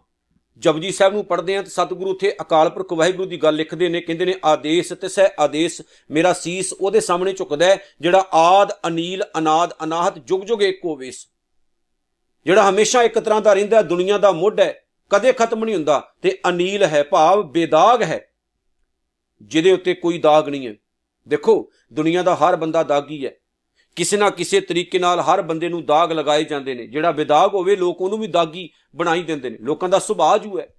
[0.62, 4.02] ਜਪਜੀ ਸਾਹਿਬ ਨੂੰ ਪੜ੍ਹਦੇ ਆਂ ਤਾਂ ਸਤਿਗੁਰੂ ਉੱਥੇ ਅਕਾਲ ਪੁਰਖ ਵਾਹਿਗੁਰੂ ਦੀ ਗੱਲ ਲਿਖਦੇ ਨੇ,
[4.02, 9.74] ਕਹਿੰਦੇ ਨੇ, ਆਦੇਸ਼ ਤਿਸੈ ਆਦੇਸ਼, ਮੇਰਾ ਸੀਸ ਉਹਦੇ ਸਾਹਮਣੇ ਝੁਕਦਾ ਹੈ, ਜਿਹੜਾ ਆਦ, ਅਨੀਲ, ਅਨਾਦ,
[9.84, 11.26] ਅਨਾਹਤ, ਜੁਗ ਜੁਗ ਇੱਕ ਹੋਵੇਸ
[12.46, 14.74] ਜਿਹੜਾ ਹਮੇਸ਼ਾ ਇੱਕ ਤਰ੍ਹਾਂ ਦਾ ਰਹਿੰਦਾ ਦੁਨੀਆ ਦਾ ਮੁੱਢ ਹੈ,
[15.12, 18.22] ਕਦੇ ਖਤਮ ਨਹੀਂ ਹੁੰਦਾ ਤੇ ਅਨੀਲ ਹੈ, ਭਾਵ ਬੇਦਾਗ ਹੈ,
[19.42, 20.76] ਜਿਹਦੇ ਉੱਤੇ ਕੋਈ ਦਾਗ ਨਹੀਂ ਹੈ।
[21.28, 23.36] ਦੇਖੋ, ਦੁਨੀਆ ਦਾ ਹਰ ਬੰਦਾ ਦਾਗੀ ਹੈ।
[23.96, 27.76] ਕਿਸੇ ਨਾ ਕਿਸੇ ਤਰੀਕੇ ਨਾਲ ਹਰ ਬੰਦੇ ਨੂੰ ਦਾਗ ਲਗਾਏ ਜਾਂਦੇ ਨੇ। ਜਿਹੜਾ ਬੇਦਾਗ ਹੋਵੇ,
[27.76, 30.76] ਲੋਕ ਉਹਨੂੰ ਵੀ ਦਾਗੀ ਬਣਾਈ ਦਿੰਦੇ ਨੇ। ਲੋਕਾਂ ਦਾ ਸੁਭਾਅ ਜੂ ਹੈ।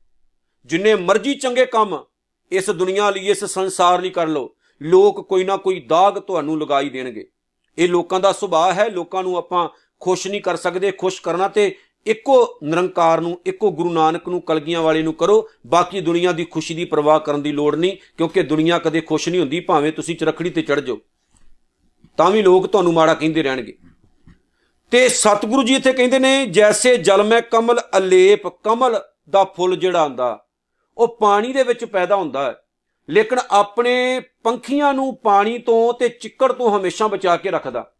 [0.67, 2.05] ਜਿੰਨੇ ਮਰਜ਼ੀ ਚੰਗੇ ਕੰਮ
[2.53, 6.89] ਇਸ ਦੁਨੀਆ ਲਈ, ਇਸ ਸੰਸਾਰ ਲਈ ਕਰ ਲੋ ਲੋਕ ਕੋਈ ਨਾ ਕੋਈ ਦਾਗ ਤੁਹਾਨੂੰ ਲਗਾਈ
[6.89, 7.29] ਦੇਣਗੇ।
[7.79, 9.69] ਇਹ ਲੋਕਾਂ ਦਾ ਸੁਭਾਅ ਹੈ। ਲੋਕਾਂ ਨੂੰ ਆਪਾਂ
[10.01, 14.83] ਖੁਸ਼ ਨਹੀਂ ਕਰ ਸਕਦੇ। ਖੁਸ਼ ਕਰਨਾ ਤੇ ਇੱਕੋ ਨਿਰੰਕਾਰ ਨੂੰ, ਇੱਕੋ ਗੁਰੂ ਨਾਨਕ ਨੂੰ, ਕਲਗੀਆਂ
[14.83, 18.79] ਵਾਲੇ ਨੂੰ ਕਰੋ। ਬਾਕੀ ਦੁਨੀਆ ਦੀ ਖੁਸ਼ੀ ਦੀ ਪਰਵਾਹ ਕਰਨ ਦੀ ਲੋੜ ਨਹੀਂ, ਕਿਉਂਕਿ ਦੁਨੀਆ
[18.79, 20.99] ਕਦੇ ਖੁਸ਼ ਨਹੀਂ ਹੁੰਦੀ, ਭਾਵੇਂ ਤੁਸੀਂ ਚਰਖੜੀ ਤੇ ਚੜ ਜਾਓ।
[22.17, 23.79] ਤਾਂ ਵੀ ਲੋਕ ਤੁਹਾਨੂੰ ਮਾੜਾ ਕਹਿੰਦੇ ਰਹਿਣਗੇ।
[24.91, 30.05] ਤੇ ਸਤਿਗੁਰੂ ਜੀ ਇੱਥੇ ਕਹਿੰਦੇ ਨੇ, ਜੈਸੇ ਜਲ ਮੈਂ ਕਮਲ ਅਲੇਪ, ਕਮਲ ਦਾ ਫੁੱਲ ਜਿਹੜਾ
[30.05, 30.47] ਹੁੰਦਾ
[30.99, 32.55] ਉਹ ਪਾਣੀ ਦੇ ਵਿੱਚ ਪੈਦਾ ਹੁੰਦਾ ਹੈ।
[33.11, 37.93] ਲੇਕਿਨ ਆਪਣੇ ਪੰਖੀਆਂ ਨੂੰ ਪਾਣੀ ਤੋਂ ਤੇ ਚਿੱਕੜ ਤੋਂ ਹਮੇਸ਼ਾ ਬਚਾ ਕੇ ਰੱਖਦਾ।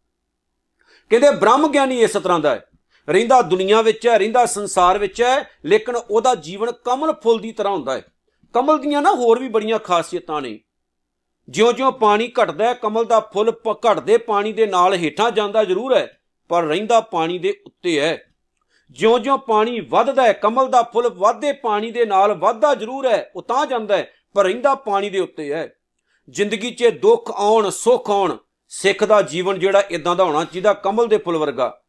[1.09, 2.65] ਕਹਿੰਦੇ ਬ੍ਰਹਮ ਗਿਆਨੀ ਇਸ ਤਰ੍ਹਾਂ ਦਾ ਹੈ।
[3.09, 7.73] ਰਹਿੰਦਾ ਦੁਨੀਆ ਵਿੱਚ ਹੈ, ਰਹਿੰਦਾ ਸੰਸਾਰ ਵਿੱਚ ਹੈ, ਲੇਕਿਨ ਉਹਦਾ ਜੀਵਨ ਕਮਲ ਫੁੱਲ ਦੀ ਤਰ੍ਹਾਂ
[7.73, 8.05] ਹੁੰਦਾ ਹੈ।
[8.53, 10.59] ਕਮਲ ਦੀਆਂ ਨਾ ਹੋਰ ਵੀ ਬੜੀਆਂ ਖਾਸੀਅਤਾਂ ਨੇ।
[11.49, 16.17] ਜਿਉਂ-ਜਿਉਂ ਪਾਣੀ ਘਟਦਾ ਹੈ, ਕਮਲ ਦਾ ਫੁੱਲ ਘਟਦੇ ਪਾਣੀ ਦੇ ਨਾਲ ਹੇਠਾਂ ਜਾਂਦਾ ਜ਼ਰੂਰ ਹੈ,
[16.49, 18.23] ਪਰ ਰਹਿੰਦਾ ਪਾਣੀ ਦੇ ਉੱਤੇ ਹੈ।
[18.91, 23.43] ਜਿਉਂ-ਜਿਉਂ ਪਾਣੀ ਵੱਧਦਾ ਹੈ, ਕਮਲ ਦਾ ਫੁੱਲ ਵਧਦੇ ਪਾਣੀ ਦੇ ਨਾਲ ਵੱਧਦਾ ਜ਼ਰੂਰ ਹੈ, ਉਹ
[23.43, 25.73] ਤਾਂ ਜਾਂਦਾ ਹੈ, ਪਰ ਰਹਿੰਦਾ ਪਾਣੀ ਦੇ ਉੱਤੇ ਹੈ।
[26.29, 28.37] ਜ਼ਿੰਦਗੀ 'ਚ ਦੁੱਖ ਆਉਣ, ਸੁੱਖ ਆਉਣ,
[28.69, 31.82] ਸਿੱਖ ਦਾ ਜੀਵਨ ਜਿਹੜਾ ਇਦਾਂ ਦਾ ਹੋਣਾ ਚਾਹੀਦਾ, ਕਮਲ ਦੇ ਫੁੱਲ ਵਰਗਾ।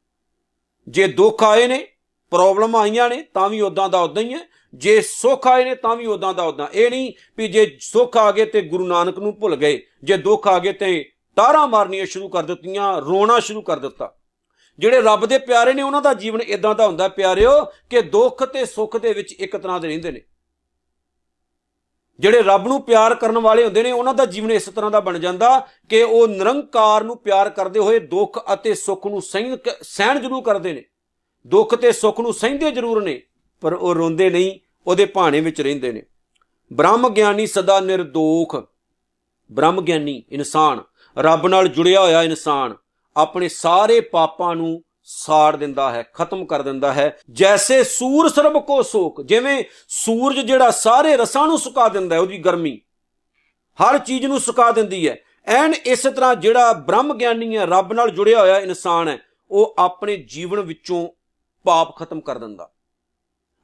[0.89, 1.87] ਜੇ ਦੁੱਖ ਆਏ ਨੇ
[2.31, 4.41] ਪ੍ਰੋਬਲਮ ਆਈਆਂ ਨੇ, ਤਾਂ ਵੀ ਉਦਾਂ ਦਾ ਉਦਾਂ ਹੀ ਹੈ।
[4.75, 8.33] ਜੇ ਸੁੱਖ ਆਏ ਨੇ, ਤਾਂ ਵੀ ਉਦਾਂ ਦਾ ਉਦਾਂ ਇਹ ਨਹੀਂ ਵੀ ਜੇ ਸੁੱਖ ਆ
[8.33, 12.29] ਗਏ ਤੇ ਗੁਰੂ ਨਾਨਕ ਨੂੰ ਭੁੱਲ ਗਏ। ਜੇ ਦੁੱਖ ਆ ਗਏ ਤੇ ਤਾਰਾਂ ਮਾਰਨੀਆਂ ਸ਼ੁਰੂ
[12.29, 14.17] ਕਰ ਦਿੱਤੀਆਂ, ਰੋਣਾ ਸ਼ੁਰੂ ਕਰ ਦਿੱਤਾ।
[14.79, 18.65] ਜਿਹੜੇ ਰੱਬ ਦੇ ਪਿਆਰੇ ਨੇ, ਉਹਨਾਂ ਦਾ ਜੀਵਨ ਇਦਾਂ ਦਾ ਹੁੰਦਾ, ਪਿਆਰਿਓ, ਕਿ ਦੁੱਖ ਤੇ
[18.65, 20.21] ਸੁੱਖ ਦੇ ਵਿੱਚ ਇੱਕ ਤਰ੍ਹਾਂ ਦੇ ਰਹਿੰਦੇ ਨੇ।
[22.21, 25.19] ਜਿਹੜੇ ਰੱਬ ਨੂੰ ਪਿਆਰ ਕਰਨ ਵਾਲੇ ਹੁੰਦੇ ਨੇ, ਉਹਨਾਂ ਦਾ ਜੀਵਨ ਇਸ ਤਰ੍ਹਾਂ ਦਾ ਬਣ
[25.19, 30.43] ਜਾਂਦਾ ਕਿ ਉਹ ਨਿਰੰਕਾਰ ਨੂੰ ਪਿਆਰ ਕਰਦੇ ਹੋਏ ਦੁੱਖ ਅਤੇ ਸੁੱਖ ਨੂੰ ਸਹਿਣ ਸਹਿਣ ਜ਼ਰੂਰ
[30.43, 30.85] ਕਰਦੇ ਨੇ।
[31.47, 33.23] ਦੁੱਖ ਤੇ ਸੁੱਖ ਨੂੰ ਸਹਿੰਦੇ ਜ਼ਰੂਰ ਨੇ,
[33.61, 36.03] ਪਰ ਉਹ ਰੋਂਦੇ ਨਹੀਂ, ਉਹਦੇ ਭਾਣੇ ਵਿੱਚ ਰਹਿੰਦੇ ਨੇ।
[36.73, 38.57] ਬ੍ਰਹਮ ਗਿਆਨੀ ਸਦਾ ਨਿਰਦੋਖ।
[39.53, 40.83] ਬ੍ਰਹਮ ਗਿਆਨੀ ਇਨਸਾਨ,
[41.19, 42.75] ਰੱਬ ਨਾਲ ਜੁੜਿਆ ਹੋਇਆ ਇਨਸਾਨ,
[43.17, 48.83] ਆਪਣੇ ਸਾਰੇ ਪਾਪਾਂ ਨੂੰ ਸਾੜ ਦਿੰਦਾ ਹੈ, ਖਤਮ ਕਰ ਦਿੰਦਾ ਹੈ। ਜੈਸੇ ਸੂਰ ਸਰਬ ਕੋ
[48.83, 52.81] ਸੋਕ, ਜਿਵੇਂ ਸੂਰਜ ਜਿਹੜਾ ਸਾਰੇ ਰਸਾਂ ਨੂੰ ਸੁਕਾ ਦਿੰਦਾ ਹੈ, ਉਹਦੀ ਗਰਮੀ।
[53.83, 58.11] ਹਰ ਚੀਜ਼ ਨੂੰ ਸੁਕਾ ਦਿੰਦੀ ਹੈ। ਐਨ ਇਸ ਤਰ੍ਹਾਂ ਜਿਹੜਾ ਬ੍ਰਹਮ ਗਿਆਨੀ ਹੈ, ਰੱਬ ਨਾਲ
[58.11, 59.19] ਜੁੜਿਆ ਹੋਇਆ ਇਨਸਾਨ ਹੈ,
[59.51, 61.09] ਉਹ ਆਪਣੇ ਜੀਵਨ ਵਿੱਚੋਂ
[61.65, 62.71] ਪਾਪ ਖਤਮ ਕਰ ਦਿੰਦਾ।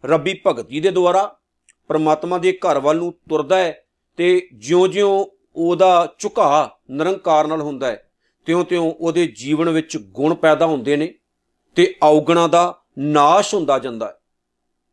[0.05, 1.37] ਰੱਬੀ ਭਗਤੀ ਦੇ ਦੁਆਰਾ
[1.89, 3.85] ਪਰਮਾਤਮਾ ਦੇ ਘਰ ਵੱਲ ਨੂੰ ਤੁਰਦਾ ਹੈ
[4.17, 8.11] ਤੇ ਜਿਉਂ-ਜਿਉਂ ਉਹਦਾ ਝੁਕਾ ਨਿਰੰਕਾਰ ਨਾਲ ਹੁੰਦਾ ਹੈ,
[8.47, 11.15] ਤਿਉਂ-ਤਿਉਂ ਉਹਦੇ ਜੀਵਨ ਵਿੱਚ ਗੁਣ ਪੈਦਾ ਹੁੰਦੇ ਨੇ।
[11.75, 14.17] ਤੇ ਔਗਣਾ ਦਾ ਨਾਸ਼ ਹੁੰਦਾ ਜਾਂਦਾ ਹੈ।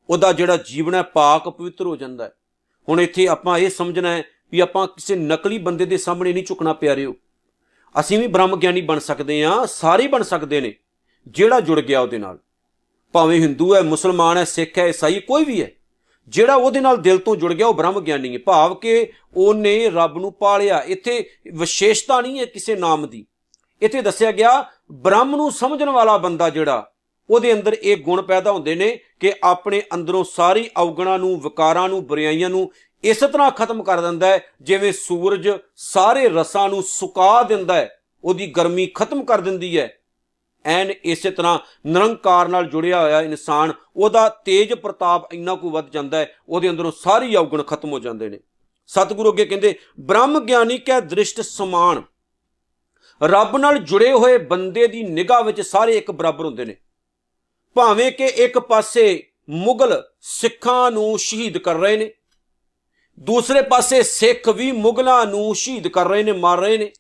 [0.10, 2.32] ਉਹਦਾ ਜਿਹੜਾ ਜੀਵਨ ਹੈ ਪਾਕ ਪਵਿੱਤਰ ਹੋ ਜਾਂਦਾ ਹੈ।
[2.90, 6.74] ਹੁਣ ਇੱਥੇ ਆਪਾਂ ਇਹ ਸਮਝਣਾ ਹੈ ਵੀ ਆਪਾਂ ਕਿਸੇ ਨਕਲੀ ਬੰਦੇ ਦੇ ਸਾਹਮਣੇ ਨਹੀਂ ਝੁਕਣਾ
[6.74, 7.16] ਪਿਆਰਿਓ
[8.00, 10.76] ਅਸੀਂ ਵੀ ਬ੍ਰਹਮ ਗਿਆਨੀ ਬਣ ਸਕਦੇ ਹਾਂ, ਸਾਰੇ ਬਣ ਸਕਦੇ ਨੇ,
[11.28, 12.40] ਜਿਹੜਾ ਜੁੜ ਗਿਆ ਉਹਦੇ ਨਾਲ।
[13.14, 15.72] ਭਾਵੇਂ ਹਿੰਦੂ ਹੈ, ਮੁਸਲਮਾਨ ਹੈ, ਸਿੱਖ ਹੈ, ਈਸਾਈ, ਕੋਈ ਵੀ ਹੈ,
[16.28, 20.18] ਜਿਹੜਾ ਉਹਦੇ ਨਾਲ ਦਿਲ ਤੋਂ ਜੁੜ ਗਿਆ ਉਹ ਬ੍ਰਹਮ ਗਿਆਨੀ ਹੈ। ਭਾਵ ਕਿ ਉਹਨੇ ਰੱਬ
[20.18, 23.26] ਨੂੰ ਪਾਲਿਆ। ਇੱਥੇ ਵਿਸ਼ੇਸ਼ਤਾ ਨਹੀਂ ਹੈ ਕਿਸੇ ਨਾਮ ਦੀ।
[23.82, 26.92] ਇੱਥੇ ਦੱਸਿਆ ਗਿਆ ਬ੍ਰਹਮ ਨੂੰ ਸਮਝਣ ਵਾਲਾ ਬੰਦਾ ਜਿਹੜਾ,
[27.30, 32.08] ਉਹਦੇ ਅੰਦਰ ਇਹ ਗੁਣ ਪੈਦਾ ਹੁੰਦੇ ਨੇ ਕਿ ਆਪਣੇ ਅੰਦਰੋਂ ਸਾਰੀ ਔਗਣਾ ਨੂੰ, ਵਿਕਾਰਾਂ ਨੂੰ
[32.08, 32.72] ਬੁਰਾਈਆਂ ਨੂੰ
[33.04, 38.48] ਇਸ ਤਰ੍ਹਾਂ ਖਤਮ ਕਰ ਦਿੰਦਾ ਹੈ, ਜਿਵੇਂ ਸੂਰਜ ਸਾਰੇ ਰਸਾਂ ਨੂੰ ਸੁਕਾ ਦਿੰਦਾ ਹੈ, ਉਹਦੀ
[38.48, 40.00] ਗਰਮੀ ਖਤਮ ਕਰ ਦਿੰਦੀ ਹੈ।
[40.66, 46.18] ਐਨ ਇਸੇ ਤਰ੍ਹਾਂ ਨਿਰੰਕਾਰ ਨਾਲ ਜੁੜਿਆ ਹੋਇਆ ਇਨਸਾਨ, ਉਹਦਾ ਤੇਜ ਪ੍ਰਤਾਪ ਇੰਨਾ ਕੁ ਵੱਧ ਜਾਂਦਾ
[46.18, 48.40] ਹੈ, ਉਹਦੇ ਅੰਦਰੋਂ ਸਾਰੀ ਔਗਣ ਖਤਮ ਹੋ ਜਾਂਦੇ ਨੇ।
[48.88, 52.04] ਸਤਿਗੁਰੂ ਅੱਗੇ ਕਹਿੰਦੇ, ਬ੍ਰਹਮ ਗਿਆਨੀ ਕੈ ਦ੍ਰਿਸ਼ਟ ਸਮਾਨ।
[53.24, 56.76] ਰੱਬ ਨਾਲ ਜੁੜੇ ਹੋਏ ਬੰਦੇ ਦੀ ਨਿਗਾਹ ਵਿੱਚ ਸਾਰੇ ਇੱਕ ਬਰਾਬਰ ਹੁੰਦੇ ਨੇ।
[57.76, 62.14] ਭਾਵੇਂ ਕਿ ਇੱਕ ਪਾਸੇ ਮੁਗਲ ਸਿੱਖਾਂ ਨੂੰ ਸ਼ਹੀਦ ਕਰ ਰਹੇ ਨੇ,
[63.20, 66.92] ਦੂਸਰੇ ਪਾਸੇ ਸਿੱਖ ਵੀ ਮੁਗਲਾਂ ਨੂੰ ਸ਼ਹੀਦ ਕਰ ਰਹੇ ਨੇ, ਮਾਰ ਰਹੇ ਨੇ।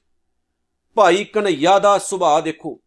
[0.96, 2.80] ਭਾਈ ਕਨਈਆ ਦਾ ਸੁਭਾਅ ਦੇਖੋ,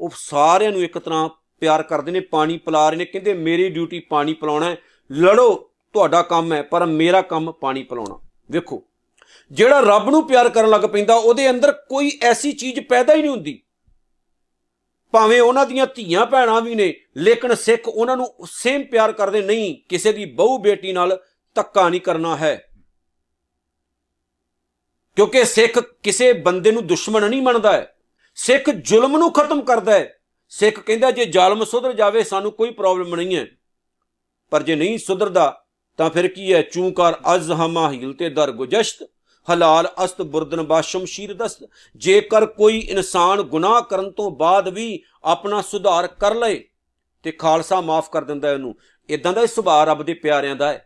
[0.00, 1.28] ਉਹ ਸਾਰਿਆਂ ਨੂੰ ਇੱਕ ਤਰ੍ਹਾਂ
[1.60, 4.76] ਪਿਆਰ ਕਰਦੇ ਨੇ, ਪਾਣੀ ਪਿਲਾ ਰਹੇ ਨੇ, ਕਹਿੰਦੇ ਮੇਰੀ ਡਿਊਟੀ ਪਾਣੀ ਪਿਲਾਉਣਾ ਹੈ,
[5.12, 8.18] ਲੜੋ, ਤੁਹਾਡਾ ਕੰਮ ਹੈ, ਪਰ ਮੇਰਾ ਕੰਮ ਪਾਣੀ ਪਿਲਾਉਣਾ।
[8.50, 8.82] ਵੇਖੋ
[9.52, 13.30] ਜਿਹੜਾ ਰੱਬ ਨੂੰ ਪਿਆਰ ਕਰਨ ਲੱਗ ਪੈਂਦਾ, ਉਹਦੇ ਅੰਦਰ ਕੋਈ ਐਸੀ ਚੀਜ਼ ਪੈਦਾ ਹੀ ਨਹੀਂ
[13.30, 13.62] ਹੁੰਦੀ।
[15.12, 19.88] ਭਾਵੇਂ ਉਹਨਾਂ ਦੀਆਂ ਧੀਆਂ ਭੈਣਾਂ ਵੀ ਨੇ, ਲੇਕਿਨ ਸਿੱਖ ਉਹਨਾਂ ਨੂੰ ਸੇਮ ਪਿਆਰ ਕਰਦੇ, ਨਹੀਂ,
[19.88, 21.20] ਕਿਸੇ ਦੀ ਬਹੂ ਬੇਟੀ ਨਾਲ
[21.54, 22.68] ਧੱਕਾ ਨਹੀਂ ਕਰਨਾ ਹੈ।
[25.16, 27.96] ਕਿਉਂਕਿ ਸਿੱਖ ਕਿਸੇ ਬੰਦੇ ਨੂੰ ਦੁਸ਼ਮਣ ਨਹੀਂ ਮੰਨਦਾ ਹੈ।
[28.34, 33.14] ਸਿੱਖ ਜ਼ੁਲਮ ਨੂੰ ਖਤਮ ਕਰਦਾ ਹੈ। ਸਿੱਖ ਕਹਿੰਦਾ, ਜੇ ਜ਼ਾਲਮ ਸੁਧਰ ਜਾਵੇ, ਸਾਨੂੰ ਕੋਈ ਪ੍ਰੋਬਲਮ
[33.14, 33.46] ਨਹੀਂ ਹੈ।
[34.50, 35.64] ਪਰ ਜੇ ਨਹੀਂ ਸੁਧਰਦਾ,
[35.96, 36.62] ਤਾਂ ਫਿਰ ਕੀ ਹੈ?
[36.62, 39.10] ਚੂੰਕਾਰ ਅਜ਼ਹਮਾ ਹੀਲ ਤੇ ਦਰ ਗੁਜਸ਼ਤ
[39.50, 45.60] ਹਲਾਲ ਅਸਤ ਬੁਰਦਨ ਬਾਸ਼ਮ ਸ਼ੀਰ ਦਸਤ। ਜੇਕਰ ਕੋਈ ਇਨਸਾਨ ਗੁਨਾਹ ਕਰਨ ਤੋਂ ਬਾਅਦ ਵੀ ਆਪਣਾ
[45.62, 46.62] ਸੁਧਾਰ ਕਰ ਲਏ,
[47.24, 48.74] ਤੇ ਖਾਲਸਾ ਮਾਫ ਕਰ ਦਿੰਦਾ ਉਹਨੂੰ।
[49.08, 50.82] ਇਦਾਂ ਦਾ ਸੁਭਾਅ ਰੱਬ ਦੇ ਪਿਆਰਿਆਂ ਦਾ ਹੈ।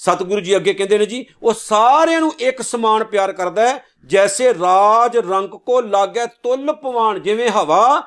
[0.00, 4.52] ਸਤਿਗੁਰੂ ਜੀ ਅੱਗੇ ਕਹਿੰਦੇ ਨੇ ਜੀ, ਉਹ ਸਾਰਿਆਂ ਨੂੰ ਇੱਕ ਸਮਾਨ ਪਿਆਰ ਕਰਦਾ ਹੈ, ਜੈਸੇ
[4.54, 8.02] ਰਾਜ ਰੰਗ ਕੋ ਲਾਗੇ ਤੁਲ ਪਵਾਨ, ਜਿਵੇਂ ਹਵਾ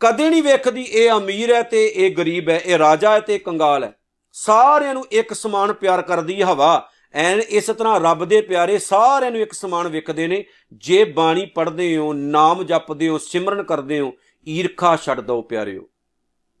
[0.00, 3.84] ਕਦੇ ਨਹੀਂ ਵੇਖਦੀ, ਇਹ ਅਮੀਰ ਹੈ ਤੇ ਇਹ ਗਰੀਬ ਹੈ, ਇਹ ਰਾਜਾ ਹੈ ਤੇ ਕੰਗਾਲ
[3.84, 3.92] ਹੈ।
[4.32, 9.30] ਸਾਰਿਆਂ ਨੂੰ ਇੱਕ ਸਮਾਨ ਪਿਆਰ ਕਰਦੀ ਹੈ ਹਵਾ। ਐਨ ਇਸ ਤਰ੍ਹਾਂ ਰੱਬ ਦੇ ਪਿਆਰੇ ਸਾਰਿਆਂ
[9.30, 14.12] ਨੂੰ ਇੱਕ ਸਮਾਨ ਵੇਖਦੇ ਨੇ। ਜੇ ਬਾਣੀ ਪੜ੍ਹਦੇ ਹੋ, ਨਾਮ ਜਪਦੇ ਹੋ, ਸਿਮਰਨ ਕਰਦੇ ਹੋ,
[14.48, 15.88] ਈਰਖਾ ਛੱਡ ਦਿਓ ਪਿਆਰਿਓ।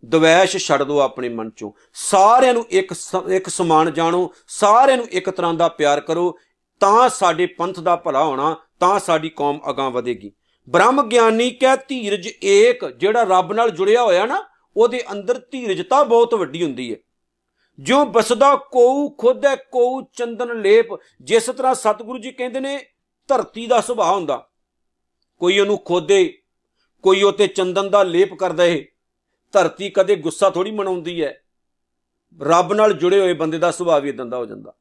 [0.04, 2.94] ਦਵੈਸ਼ ਛੱਡ ਦਿਓ ਆਪਣੇ ਮਨ ਚੋਂ। ਸਾਰਿਆਂ ਨੂੰ ਇੱਕ
[3.30, 6.38] ਇੱਕ ਸਮਾਨ ਜਾਣੋ, ਸਾਰਿਆਂ ਨੂੰ ਇੱਕ ਤਰ੍ਹਾਂ ਦਾ ਪਿਆਰ ਕਰੋ।
[6.80, 10.32] ਤਾਂ ਸਾਡੇ ਪੰਥ ਦਾ ਭਲਾ ਹੋਣਾ, ਤਾਂ ਸਾਡੀ ਕੌਮ ਅਗਾਹ ਵਧੇਗੀ।
[10.68, 14.44] ਬ੍ਰਹਮ ਗਿਆਨੀ ਕਹਿ ਧੀਰਜ ਏਕ, ਜਿਹੜਾ ਰੱਬ ਨਾਲ ਜੁੜਿਆ ਹੋਇਆ ਨਾ,
[14.76, 16.96] ਉਹਦੇ ਅੰਦਰ ਧੀਰਜਤਾ ਬਹੁਤ ਵੱਡੀ ਹੁੰਦੀ ਹੈ।
[17.78, 20.86] ਜੋ ਬਸਦਾ ਕੋਉ ਖੁਦ ਹੈ ਕੋਉ ਚੰਦਨ ਲੇਪ।
[21.20, 22.78] ਜਿਸ ਤਰ੍ਹਾਂ ਸਤਿਗੁਰੂ ਜੀ ਕਹਿੰਦੇ ਨੇ,
[23.28, 24.48] ਧਰਤੀ ਦਾ ਸੁਭਾਅ ਹੁੰਦਾ।
[25.40, 26.38] ਕੋਈ ਉਹਨੂੰ ਖੋਦੇ,
[27.02, 28.84] ਕੋਈ ਉਤੇ ਚੰਦਨ ਦਾ ਲੇਪ ਕਰਦਾ ਏ
[29.52, 31.34] ਧਰਤੀ ਕਦੇ ਗੁੱਸਾ ਥੋੜੀ ਮਨਾਉਂਦੀ ਹੈ
[32.40, 34.72] ਰੱਬ ਨਾਲ ਜੁੜੇ ਹੋਏ ਬੰਦੇ ਦਾ ਸੁਭਾਅ ਵੀ ਇਦਾਂ ਦਾ ਹੋ ਜਾਂਦਾ।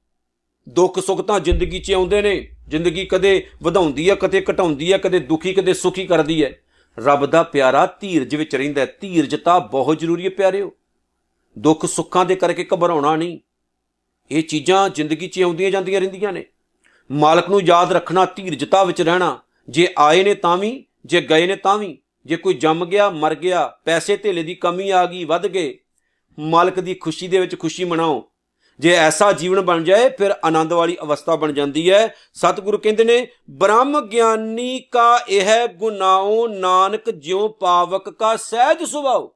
[0.70, 2.36] ਦੁੱਖ ਸੁੱਖ ਤਾਂ ਜ਼ਿੰਦਗੀ 'ਚ ਆਉਂਦੇ ਨੇ।
[2.68, 6.52] ਜ਼ਿੰਦਗੀ ਕਦੇ ਵਧਾਉਂਦੀ ਹੈ ਕਦੇ ਘਟਾਉਂਦੀ ਹੈ ਕਦੇ ਦੁਖੀ, ਕਦੇ ਸੁਖੀ ਕਰਦੀ ਹੈ
[6.98, 10.72] ਰੱਬ ਦਾ ਪਿਆਰਾ ਧੀਰਜ ਵਿੱਚ ਰਹਿੰਦਾ ਧੀਰਜਤਾ ਬਹੁਤ ਜ਼ਰੂਰੀ ਹੈ ਪਿਆਰਿਓ।
[11.58, 13.40] ਦੁੱਖ ਸੁੱਖਾਂ ਦੇ ਕਰਕੇ ਘਬਰਾਉਣਾ ਨਹੀਂ।
[14.32, 16.46] ਇਹ ਚੀਜ਼ਾਂ ਜ਼ਿੰਦਗੀ 'ਚ ਆਉਂਦੀਆਂ ਜਾਂਦੀਆਂ ਰਹਿੰਦੀਆਂ ਨੇ।
[17.12, 19.40] ਮਾਲਕ ਨੂੰ ਯਾਦ ਰੱਖਣਾ, ਧੀਰਜਤਾ ਵਿੱਚ ਰਹਿਣਾ।
[19.70, 23.36] ਜੇ ਆਏ ਨੇ ਤਾਂ ਵੀ, ਜੇ ਗਏ ਨੇ ਤਾਂ ਵੀ। ਜੇ ਕੋਈ ਜੰਮ ਗਿਆ, ਮਰ
[23.36, 25.80] ਗਿਆ, ਪੈਸੇ ਧੇਲੇ ਦੀ ਕਮੀ ਆ ਗਈ, ਵੱਧ ਗਏ,
[26.40, 28.32] ਮਾਲਕ ਦੀ ਖੁਸ਼ੀ ਦੇ ਵਿੱਚ ਖੁਸ਼ੀ ਮਨਾਓ।
[28.80, 33.28] ਜੇ ਐਸਾ ਜੀਵਨ ਬਣ ਜਾਏ, ਫਿਰ ਆਨੰਦ ਵਾਲੀ ਅਵਸਥਾ ਬਣ ਜਾਂਦੀ ਹੈ। ਸਤਿਗੁਰੂ ਕਹਿੰਦੇ ਨੇ,
[33.50, 39.35] ਬ੍ਰਹਮ ਗਿਆਨੀ ਕਾ ਇਹ ਗੁਨਾਹੋ ਨਾਨਕ ਜਿਉ ਪਾਵਕ ਕਾ ਸਹਿਜ ਸੁਭਾਉ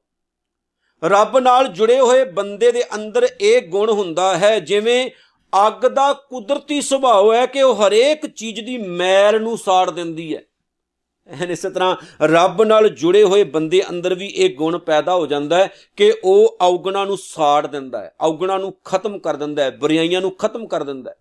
[1.02, 5.10] ਰੱਬ ਨਾਲ ਜੁੜੇ ਹੋਏ ਬੰਦੇ ਦੇ ਅੰਦਰ ਇਹ ਗੁਣ ਹੁੰਦਾ ਹੈ, ਜਿਵੇਂ
[5.66, 10.42] ਅੱਗ ਦਾ ਕੁਦਰਤੀ ਸੁਭਾਅ ਹੈ ਕਿ ਉਹ ਹਰੇਕ ਚੀਜ਼ ਦੀ ਮੈਲ ਨੂੰ ਸਾੜ ਦਿੰਦੀ ਹੈ।
[11.28, 15.56] ਐਨ ਇਸੇ ਤਰ੍ਹਾਂ ਰੱਬ ਨਾਲ ਜੁੜੇ ਹੋਏ ਬੰਦੇ ਅੰਦਰ ਵੀ ਇਹ ਗੁਣ ਪੈਦਾ ਹੋ ਜਾਂਦਾ
[15.56, 20.20] ਹੈ ਕਿ ਉਹ ਔਗਣਾ ਨੂੰ ਸਾੜ ਦਿੰਦਾ ਹੈ, ਔਗਣਾ ਨੂੰ ਖਤਮ ਕਰ ਦਿੰਦਾ ਹੈ, ਬੁਰਾਈਆਂ
[20.20, 21.16] ਨੂੰ ਖਤਮ ਕਰ ਦਿੰਦਾ ਹੈ।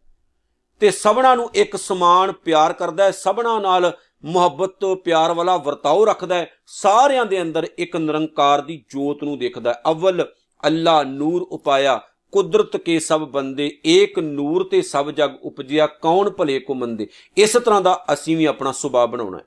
[0.80, 3.92] ਤੇ ਸਭਨਾਂ ਨੂੰ ਇੱਕ ਸਮਾਨ ਪਿਆਰ ਕਰਦਾ ਹੈ, ਸਭਨਾਂ ਨਾਲ
[4.26, 9.74] ਮੁਹੱਬਤ ਪਿਆਰ ਵਾਲਾ ਵਰਤਾਓ ਰੱਖਦਾ ਹੈ, ਸਾਰਿਆਂ ਦੇ ਅੰਦਰ ਇੱਕ ਨਿਰੰਕਾਰ ਦੀ ਜੋਤ ਨੂੰ ਦੇਖਦਾ
[9.74, 10.26] ਹੈ। ਅਵਲ
[10.66, 12.02] ਅੱਲਾ ਨੂਰ ਉਪਾਇਆ,
[12.32, 17.54] ਕੁਦਰਤ ਕੇ ਸਭ ਬੰਦੇ, ਏਕ ਨੂਰ ਤੇ ਸਭ ਜਗ ਉਪਜਿਆ, ਕੌਣ ਭਲੇ ਕੋ ਮੰਦੇ ਇਸ
[17.54, 19.44] ਤਰ੍ਹਾਂ ਦਾ ਅਸੀਂ ਵੀ ਆਪਣਾ ਸੁਭਾਅ ਬਣਾਉਣਾ ਹੈ।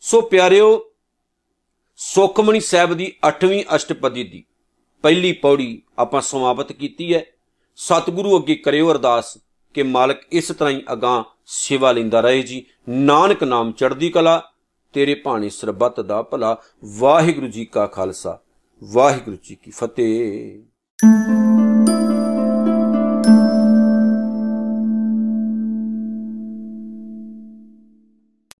[0.00, 0.90] ਸੋ ਪਿਆਰਿਓ
[1.96, 4.44] ਸੁਖਮਣੀ ਸਾਹਿਬ ਦੀ 8ਵੀਂ ਅਸ਼ਟਪਦੀ ਦੀ
[5.02, 7.24] ਪਹਿਲੀ ਪੌੜੀ ਆਪਾਂ ਸਮਾਪਤ ਕੀਤੀ ਹੈ।
[7.76, 9.38] ਸਤਿਗੁਰੂ ਅੱਗੇ ਕਰਿਓ ਅਰਦਾਸ
[9.74, 14.42] ਕਿ ਮਾਲਕ ਇਸ ਤਰ੍ਹਾਂ ਹੀ ਅਗਾਹ ਸੇਵਾ ਲੈਂਦਾ ਰਹੇ ਜੀ। ਨਾਨਕ ਨਾਮ ਚੜ੍ਹਦੀ ਕਲਾ,
[14.92, 16.56] ਤੇਰੇ ਭਾਣੇ ਸਰਬੱਤ ਦਾ ਭਲਾ।
[16.98, 18.38] ਵਾਹਿਗੁਰੂ ਜੀ ਕਾ ਖਾਲਸਾ,
[18.82, 21.59] ਵਾਹਿਗੁਰੂ ਜੀ ਕੀ ਫਤਿਹ।